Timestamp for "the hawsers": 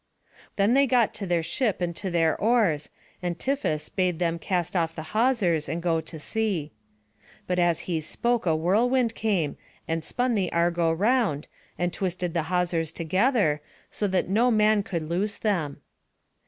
4.95-5.69, 12.33-12.91